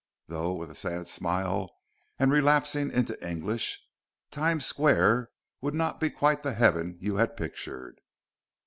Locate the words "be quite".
5.99-6.41